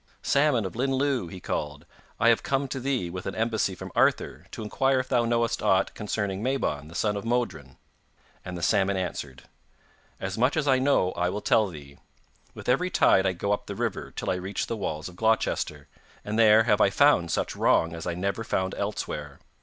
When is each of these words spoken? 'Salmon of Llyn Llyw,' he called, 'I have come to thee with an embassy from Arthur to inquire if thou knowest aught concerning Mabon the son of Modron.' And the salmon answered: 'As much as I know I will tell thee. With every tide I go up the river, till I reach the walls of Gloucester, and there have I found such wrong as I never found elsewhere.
'Salmon 0.23 0.65
of 0.65 0.73
Llyn 0.75 0.97
Llyw,' 0.99 1.29
he 1.31 1.39
called, 1.39 1.85
'I 2.19 2.29
have 2.29 2.41
come 2.41 2.67
to 2.67 2.79
thee 2.79 3.07
with 3.11 3.27
an 3.27 3.35
embassy 3.35 3.75
from 3.75 3.91
Arthur 3.95 4.47
to 4.49 4.63
inquire 4.63 4.99
if 4.99 5.07
thou 5.09 5.25
knowest 5.25 5.61
aught 5.61 5.93
concerning 5.93 6.41
Mabon 6.41 6.87
the 6.87 6.95
son 6.95 7.15
of 7.15 7.23
Modron.' 7.23 7.77
And 8.43 8.57
the 8.57 8.63
salmon 8.63 8.97
answered: 8.97 9.43
'As 10.19 10.39
much 10.39 10.57
as 10.57 10.67
I 10.67 10.79
know 10.79 11.11
I 11.11 11.29
will 11.29 11.39
tell 11.39 11.67
thee. 11.67 11.99
With 12.55 12.67
every 12.67 12.89
tide 12.89 13.27
I 13.27 13.33
go 13.33 13.51
up 13.53 13.67
the 13.67 13.75
river, 13.75 14.09
till 14.09 14.31
I 14.31 14.37
reach 14.37 14.65
the 14.65 14.75
walls 14.75 15.07
of 15.07 15.15
Gloucester, 15.15 15.87
and 16.25 16.39
there 16.39 16.63
have 16.63 16.81
I 16.81 16.89
found 16.89 17.29
such 17.29 17.55
wrong 17.55 17.93
as 17.93 18.07
I 18.07 18.15
never 18.15 18.43
found 18.43 18.73
elsewhere. 18.73 19.37